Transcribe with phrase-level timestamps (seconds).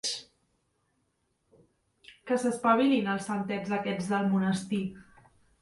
[2.29, 4.85] Que s'espavilin els santets aquests del monestir.